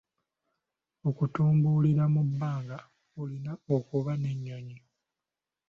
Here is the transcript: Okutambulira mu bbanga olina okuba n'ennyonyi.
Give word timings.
Okutambulira 1.09 2.03
mu 2.13 2.21
bbanga 2.29 2.77
olina 3.21 3.51
okuba 3.75 4.11
n'ennyonyi. 4.17 4.77